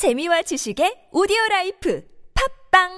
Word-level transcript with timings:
재미와 0.00 0.40
지식의 0.40 1.12
오디오 1.12 1.36
라이프 1.50 2.00
팟빵 2.72 2.88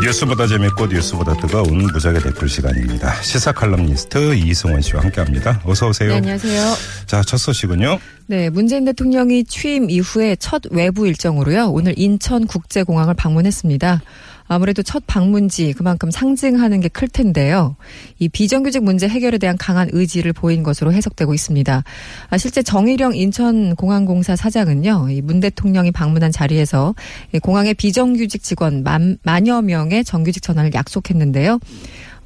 뉴스보다 0.00 0.46
재밌고 0.46 0.86
뉴스보다 0.86 1.34
뜨거운 1.38 1.88
무적의 1.92 2.22
댓글 2.22 2.48
시간입니다. 2.48 3.20
시사 3.20 3.50
칼럼니스트 3.50 4.36
이승원 4.36 4.80
씨와 4.80 5.02
함께합니다. 5.02 5.60
어서 5.64 5.88
오세요. 5.88 6.10
네, 6.10 6.16
안녕하세요. 6.18 6.74
자, 7.06 7.22
첫 7.22 7.38
소식은요. 7.38 7.98
네, 8.28 8.50
문재인 8.50 8.84
대통령이 8.84 9.42
취임 9.42 9.90
이후에 9.90 10.36
첫 10.36 10.62
외부 10.70 11.08
일정으로요. 11.08 11.70
오늘 11.70 11.94
인천 11.96 12.46
국제공항을 12.46 13.14
방문했습니다. 13.14 14.02
아무래도 14.48 14.82
첫 14.82 15.04
방문지 15.06 15.72
그만큼 15.74 16.10
상징하는 16.10 16.80
게 16.80 16.88
클 16.88 17.06
텐데요. 17.06 17.76
이 18.18 18.28
비정규직 18.28 18.82
문제 18.82 19.06
해결에 19.08 19.38
대한 19.38 19.56
강한 19.56 19.88
의지를 19.92 20.32
보인 20.32 20.62
것으로 20.62 20.92
해석되고 20.92 21.34
있습니다. 21.34 21.84
아, 22.30 22.38
실제 22.38 22.62
정일영 22.62 23.14
인천공항공사 23.14 24.34
사장은요. 24.36 25.08
이문 25.10 25.40
대통령이 25.40 25.92
방문한 25.92 26.32
자리에서 26.32 26.94
이 27.34 27.38
공항의 27.38 27.74
비정규직 27.74 28.42
직원 28.42 28.82
만, 28.82 29.18
만여 29.22 29.62
명의 29.62 30.02
정규직 30.02 30.42
전환을 30.42 30.72
약속했는데요. 30.74 31.60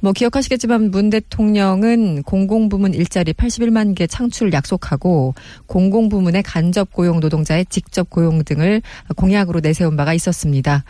뭐 0.03 0.11
기억하시겠지만 0.11 0.91
문 0.91 1.09
대통령은 1.09 2.23
공공부문 2.23 2.93
일자리 2.93 3.31
81만 3.31 3.95
개 3.95 4.05
창출을 4.05 4.51
약속하고 4.51 5.33
공공부문의 5.65 6.43
간접 6.43 6.91
고용 6.91 7.21
노동자의 7.21 7.65
직접 7.69 8.09
고용 8.09 8.43
등을 8.43 8.81
공약으로 9.15 9.61
내세운 9.61 9.95
바가 9.95 10.13
있었습니다. 10.13 10.83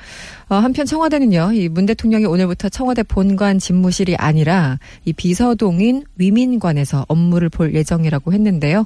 어, 0.49 0.55
한편 0.55 0.87
청와대는요, 0.87 1.51
이 1.53 1.69
문 1.69 1.85
대통령이 1.85 2.25
오늘부터 2.25 2.69
청와대 2.69 3.03
본관 3.03 3.59
집무실이 3.59 4.15
아니라 4.15 4.79
이 5.05 5.13
비서동인 5.13 6.05
위민관에서 6.15 7.05
업무를 7.07 7.49
볼 7.49 7.75
예정이라고 7.75 8.33
했는데요. 8.33 8.85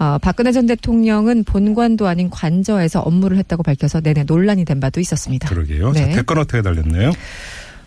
어, 0.00 0.18
박근혜 0.18 0.50
전 0.50 0.66
대통령은 0.66 1.44
본관도 1.44 2.08
아닌 2.08 2.30
관저에서 2.30 3.00
업무를 3.00 3.38
했다고 3.38 3.62
밝혀서 3.62 4.00
내내 4.00 4.24
논란이 4.24 4.64
된 4.64 4.80
바도 4.80 4.98
있었습니다. 5.00 5.48
그러게요. 5.48 5.92
네. 5.92 6.10
자, 6.10 6.16
댓글 6.16 6.40
어떻게 6.40 6.62
달렸나요? 6.62 7.12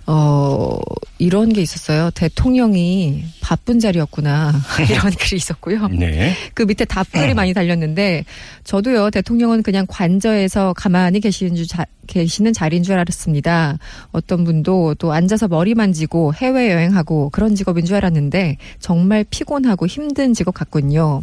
어, 0.07 0.79
이런 1.21 1.53
게 1.53 1.61
있었어요. 1.61 2.09
대통령이 2.15 3.23
바쁜 3.41 3.79
자리였구나. 3.79 4.53
이런 4.89 5.11
글이 5.11 5.35
있었고요. 5.35 5.87
네. 5.89 6.33
그 6.55 6.63
밑에 6.63 6.83
답글이 6.83 7.35
많이 7.35 7.53
달렸는데 7.53 8.25
저도요 8.63 9.11
대통령은 9.11 9.61
그냥 9.61 9.85
관저에서 9.87 10.73
가만히 10.73 11.19
계시는 11.19 11.55
줄 11.55 11.67
자, 11.67 11.85
계시는 12.07 12.53
자리인 12.53 12.81
줄 12.81 12.97
알았습니다. 12.97 13.77
어떤 14.11 14.43
분도 14.43 14.95
또 14.95 15.13
앉아서 15.13 15.47
머리 15.47 15.75
만지고 15.75 16.33
해외 16.33 16.71
여행하고 16.71 17.29
그런 17.29 17.53
직업인 17.53 17.85
줄 17.85 17.97
알았는데 17.97 18.57
정말 18.79 19.23
피곤하고 19.29 19.85
힘든 19.85 20.33
직업 20.33 20.55
같군요. 20.55 21.21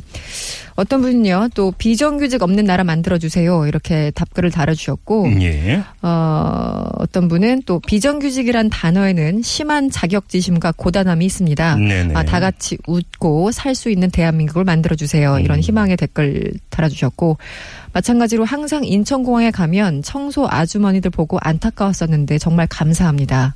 어떤 0.77 1.01
분은요 1.03 1.49
또 1.55 1.73
비정규직 1.73 2.41
없는 2.41 2.65
나라 2.65 2.85
만들어 2.85 3.19
주세요 3.19 3.67
이렇게 3.67 4.13
답글을 4.13 4.53
달아주셨고 4.53 5.29
예. 5.41 5.83
어, 6.03 6.85
어떤 6.99 7.27
분은 7.27 7.63
또 7.67 7.81
비정규직이란 7.81 8.71
단어에는 8.71 9.43
심한 9.43 9.88
자격지심과 9.91 10.75
고단함이 10.77 11.25
있습니다. 11.25 11.77
네네. 11.77 12.15
아, 12.15 12.23
다 12.25 12.41
같이 12.41 12.77
웃고 12.87 13.53
살 13.53 13.79
수 13.79 13.91
있는 13.91 14.11
대한민국을 14.11 14.65
만들어 14.65 14.97
주세요. 14.97 15.39
이런 15.39 15.59
음. 15.59 15.61
희망의 15.61 15.97
댓글 15.97 16.53
달아주셨고 16.71 17.39
마찬가지로 17.93 18.45
항상 18.45 18.85
인천공항에 18.85 19.51
가면 19.51 20.03
청소 20.03 20.47
아주머니들 20.49 21.11
보고 21.11 21.39
안타까웠었는데 21.41 22.39
정말 22.39 22.67
감사합니다. 22.69 23.55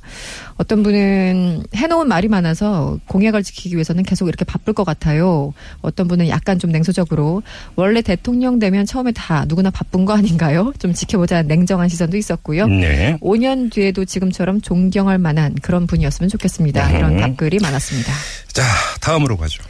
어떤 0.57 0.83
분은 0.83 1.63
해놓은 1.75 2.07
말이 2.07 2.27
많아서 2.27 2.99
공약을 3.07 3.43
지키기 3.43 3.75
위해서는 3.75 4.03
계속 4.03 4.27
이렇게 4.27 4.45
바쁠 4.45 4.73
것 4.73 4.83
같아요. 4.83 5.53
어떤 5.81 6.07
분은 6.07 6.29
약간 6.29 6.59
좀 6.59 6.71
냉소적으로 6.71 7.41
원래 7.75 8.01
대통령 8.01 8.59
되면 8.59 8.85
처음에 8.85 9.11
다 9.11 9.45
누구나 9.47 9.69
바쁜 9.69 10.05
거 10.05 10.13
아닌가요? 10.13 10.73
좀 10.79 10.93
지켜보자는 10.93 11.47
냉정한 11.47 11.89
시선도 11.89 12.17
있었고요. 12.17 12.67
네. 12.67 13.17
5년 13.21 13.71
뒤에도 13.71 14.05
지금처럼 14.05 14.61
존경할 14.61 15.17
만한 15.17 15.55
그런 15.61 15.87
분이었으면 15.87 16.29
좋겠습니다. 16.29 16.91
이런 16.91 17.13
음. 17.13 17.19
답글이 17.19 17.59
많았습니다. 17.61 18.13
자, 18.51 18.63
다음으로 19.01 19.37
가죠. 19.37 19.63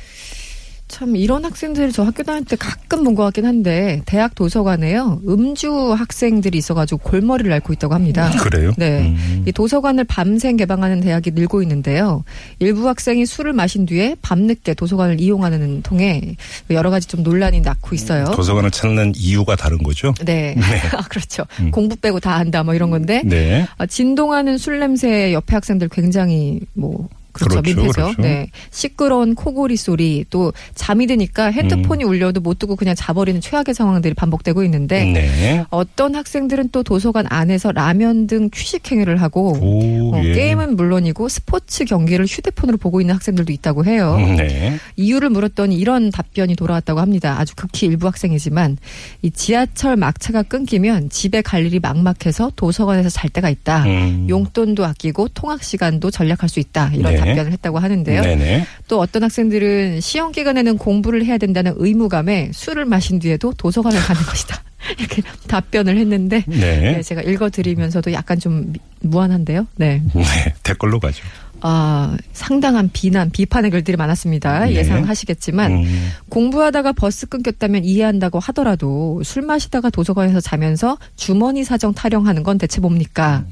참 0.93 1.15
이런 1.15 1.43
학생들 1.43 1.91
저 1.91 2.03
학교 2.03 2.21
다닐 2.21 2.45
때 2.45 2.55
가끔 2.55 3.03
본 3.03 3.15
것 3.15 3.23
같긴 3.23 3.45
한데 3.47 4.01
대학 4.05 4.35
도서관에요 4.35 5.21
음주 5.27 5.93
학생들이 5.93 6.57
있어가지고 6.59 6.99
골머리를 6.99 7.51
앓고 7.51 7.73
있다고 7.73 7.95
합니다. 7.95 8.29
그래요? 8.39 8.71
네. 8.77 8.99
음. 9.01 9.43
이 9.47 9.51
도서관을 9.51 10.03
밤샘 10.03 10.57
개방하는 10.57 11.01
대학이 11.01 11.31
늘고 11.31 11.63
있는데요. 11.63 12.23
일부 12.59 12.87
학생이 12.87 13.25
술을 13.25 13.53
마신 13.53 13.87
뒤에 13.87 14.15
밤늦게 14.21 14.75
도서관을 14.75 15.19
이용하는 15.19 15.81
통해 15.81 16.35
여러 16.69 16.91
가지 16.91 17.07
좀 17.07 17.23
논란이 17.23 17.61
낳고 17.61 17.95
있어요. 17.95 18.25
도서관을 18.25 18.69
찾는 18.69 19.13
이유가 19.15 19.55
다른 19.55 19.79
거죠? 19.79 20.13
네. 20.23 20.53
네. 20.55 20.63
아, 20.95 21.01
그렇죠. 21.09 21.43
음. 21.59 21.71
공부 21.71 21.95
빼고 21.95 22.19
다 22.19 22.37
한다 22.37 22.61
뭐 22.63 22.75
이런 22.75 22.91
건데 22.91 23.23
네. 23.25 23.65
아, 23.79 23.87
진동하는 23.87 24.59
술 24.59 24.77
냄새 24.79 25.33
옆에 25.33 25.55
학생들 25.55 25.89
굉장히 25.89 26.59
뭐 26.73 27.09
그렇죠, 27.33 27.61
그렇죠, 27.61 27.81
민폐죠. 27.81 27.91
그렇죠. 27.91 28.21
네, 28.21 28.49
시끄러운 28.71 29.35
코골이 29.35 29.75
소리 29.75 30.23
또 30.29 30.53
잠이 30.75 31.07
드니까 31.07 31.47
핸드폰이 31.47 32.03
울려도 32.03 32.41
못 32.41 32.59
듣고 32.59 32.75
그냥 32.75 32.95
자버리는 32.95 33.41
최악의 33.41 33.73
상황들이 33.73 34.13
반복되고 34.13 34.63
있는데 34.63 35.05
네. 35.05 35.65
어떤 35.69 36.15
학생들은 36.15 36.69
또 36.71 36.83
도서관 36.83 37.25
안에서 37.27 37.71
라면 37.71 38.27
등 38.27 38.49
휴식 38.53 38.89
행위를 38.91 39.21
하고 39.21 39.57
오, 39.59 40.15
어, 40.15 40.21
예. 40.23 40.33
게임은 40.33 40.75
물론이고 40.75 41.27
스포츠 41.27 41.85
경기를 41.85 42.25
휴대폰으로 42.25 42.77
보고 42.77 43.01
있는 43.01 43.15
학생들도 43.15 43.51
있다고 43.51 43.85
해요. 43.85 44.15
음, 44.19 44.35
네. 44.35 44.77
이유를 44.95 45.29
물었더니 45.29 45.75
이런 45.75 46.11
답변이 46.11 46.55
돌아왔다고 46.55 46.99
합니다. 46.99 47.39
아주 47.39 47.55
극히 47.55 47.87
일부 47.87 48.07
학생이지만 48.07 48.77
이 49.23 49.31
지하철 49.31 49.95
막차가 49.95 50.43
끊기면 50.43 51.09
집에 51.09 51.41
갈 51.41 51.65
일이 51.65 51.79
막막해서 51.79 52.51
도서관에서 52.55 53.09
잘 53.09 53.29
때가 53.31 53.49
있다. 53.49 53.85
음. 53.85 54.27
용돈도 54.29 54.85
아끼고 54.85 55.29
통학 55.29 55.63
시간도 55.63 56.11
절약할 56.11 56.47
수 56.47 56.59
있다. 56.59 56.91
이런 56.93 57.13
네. 57.13 57.22
답변을 57.25 57.51
했다고 57.53 57.79
하는데요. 57.79 58.21
네네. 58.21 58.65
또 58.87 58.99
어떤 58.99 59.23
학생들은 59.23 60.01
시험 60.01 60.31
기간에는 60.31 60.77
공부를 60.77 61.25
해야 61.25 61.37
된다는 61.37 61.73
의무감에 61.77 62.51
술을 62.53 62.85
마신 62.85 63.19
뒤에도 63.19 63.53
도서관을 63.57 63.99
가는 63.99 64.21
것이다. 64.23 64.61
이렇게 64.99 65.21
답변을 65.47 65.97
했는데 65.97 66.43
네. 66.45 66.57
네, 66.93 67.01
제가 67.01 67.21
읽어드리면서도 67.21 68.11
약간 68.11 68.37
좀 68.37 68.73
미- 68.73 68.79
무한한데요. 69.01 69.65
네. 69.77 70.01
네. 70.13 70.23
댓글로 70.63 70.99
가죠. 70.99 71.23
아, 71.65 72.17
상당한 72.33 72.89
비난, 72.91 73.29
비판의 73.29 73.71
글들이 73.71 73.95
많았습니다. 73.95 74.65
네. 74.65 74.75
예상하시겠지만 74.75 75.71
음. 75.71 76.09
공부하다가 76.27 76.91
버스 76.91 77.25
끊겼다면 77.25 77.85
이해한다고 77.85 78.39
하더라도 78.39 79.21
술 79.23 79.43
마시다가 79.43 79.89
도서관에서 79.89 80.41
자면서 80.41 80.97
주머니 81.15 81.63
사정 81.63 81.93
타령하는 81.93 82.43
건 82.43 82.57
대체 82.57 82.81
뭡니까? 82.81 83.45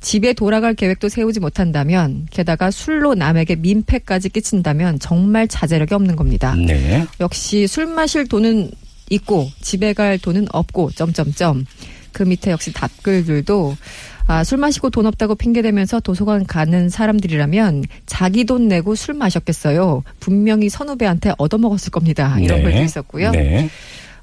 집에 0.00 0.32
돌아갈 0.32 0.74
계획도 0.74 1.08
세우지 1.08 1.40
못한다면 1.40 2.28
게다가 2.30 2.70
술로 2.70 3.16
남에게 3.16 3.56
민폐까지 3.56 4.28
끼친다면 4.28 5.00
정말 5.00 5.48
자제력이 5.48 5.92
없는 5.92 6.14
겁니다. 6.14 6.54
네. 6.54 7.04
역시 7.18 7.66
술 7.66 7.86
마실 7.86 8.28
돈은 8.28 8.70
있고 9.10 9.50
집에 9.60 9.92
갈 9.92 10.18
돈은 10.18 10.46
없고 10.52 10.90
점점점 10.92 11.64
그 12.16 12.22
밑에 12.22 12.50
역시 12.50 12.72
답글들도 12.72 13.76
아, 14.26 14.42
술 14.42 14.56
마시고 14.56 14.88
돈 14.88 15.04
없다고 15.04 15.34
핑계대면서 15.34 16.00
도서관 16.00 16.46
가는 16.46 16.88
사람들이라면 16.88 17.84
자기 18.06 18.46
돈 18.46 18.68
내고 18.68 18.94
술 18.94 19.12
마셨겠어요. 19.14 20.02
분명히 20.18 20.70
선후배한테 20.70 21.34
얻어먹었을 21.36 21.90
겁니다. 21.90 22.38
이런 22.40 22.58
네. 22.58 22.64
글도 22.64 22.82
있었고요. 22.84 23.32
네. 23.32 23.68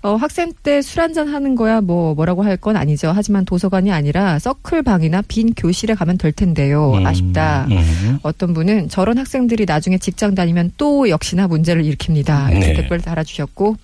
어, 0.01 0.15
학생 0.15 0.51
때 0.63 0.81
술 0.81 1.01
한잔 1.01 1.27
하는 1.29 1.53
거야 1.55 1.79
뭐 1.81 2.15
뭐라고 2.15 2.43
할 2.43 2.57
건 2.57 2.75
아니죠. 2.77 3.11
하지만 3.15 3.45
도서관이 3.45 3.91
아니라 3.91 4.39
서클 4.39 4.81
방이나 4.81 5.21
빈 5.27 5.53
교실에 5.53 5.93
가면 5.93 6.17
될 6.17 6.31
텐데요. 6.31 6.93
음, 6.93 7.05
아쉽다. 7.05 7.67
음. 7.69 8.17
어떤 8.23 8.53
분은 8.55 8.89
저런 8.89 9.19
학생들이 9.19 9.65
나중에 9.65 9.99
직장 9.99 10.33
다니면 10.33 10.71
또 10.77 11.07
역시나 11.09 11.47
문제를 11.47 11.83
일으킵니다. 11.83 12.49
이렇게 12.51 12.67
네. 12.67 12.73
댓글 12.73 12.99
달아주셨고. 13.01 13.77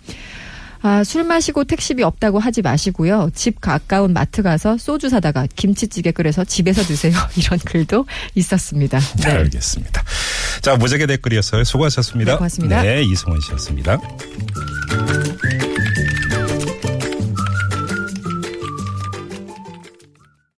아, 0.82 1.04
술 1.04 1.24
마시고 1.24 1.66
택시비 1.66 2.04
없다고 2.04 2.40
하지 2.40 2.62
마시고요. 2.62 3.30
집 3.34 3.60
가까운 3.62 4.14
마트 4.14 4.42
가서 4.42 4.78
소주 4.78 5.10
사다가 5.10 5.48
김치찌개 5.56 6.12
끓여서 6.12 6.46
집에서 6.46 6.82
드세요. 6.84 7.14
이런 7.36 7.60
글도 7.60 8.06
있었습니다. 8.36 9.00
네. 9.24 9.32
알겠습니다. 9.32 10.04
자, 10.62 10.76
무작의 10.76 11.08
댓글이었어요. 11.08 11.64
수고하셨습니다. 11.64 12.32
네, 12.34 12.38
고맙습니다. 12.38 12.82
네, 12.82 13.04
이승원 13.04 13.40
씨였습니다. 13.42 14.00